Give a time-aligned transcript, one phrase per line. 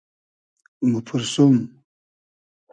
[0.89, 1.55] موپورسوم